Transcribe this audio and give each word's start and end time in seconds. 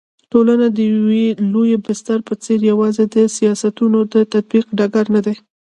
ټولنه 0.31 0.65
د 0.75 0.77
يوه 0.91 1.23
لوی 1.53 1.73
بستر 1.85 2.19
په 2.27 2.33
څېر 2.43 2.59
يوازي 2.71 3.05
د 3.15 3.17
سياستونو 3.37 3.99
د 4.13 4.15
تطبيق 4.33 4.65
ډګر 4.77 5.05
ندی 5.15 5.35